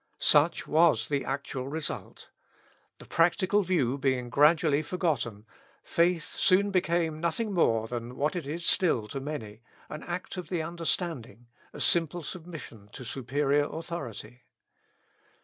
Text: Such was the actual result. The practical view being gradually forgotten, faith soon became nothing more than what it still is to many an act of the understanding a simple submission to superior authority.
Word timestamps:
Such 0.17 0.65
was 0.65 1.09
the 1.09 1.23
actual 1.23 1.67
result. 1.69 2.31
The 2.97 3.05
practical 3.05 3.61
view 3.61 3.99
being 3.99 4.31
gradually 4.31 4.81
forgotten, 4.81 5.45
faith 5.83 6.23
soon 6.23 6.71
became 6.71 7.19
nothing 7.21 7.53
more 7.53 7.87
than 7.87 8.15
what 8.15 8.35
it 8.35 8.61
still 8.63 9.05
is 9.05 9.11
to 9.11 9.19
many 9.19 9.61
an 9.89 10.01
act 10.01 10.37
of 10.37 10.49
the 10.49 10.63
understanding 10.63 11.49
a 11.71 11.79
simple 11.79 12.23
submission 12.23 12.89
to 12.93 13.05
superior 13.05 13.65
authority. 13.71 14.41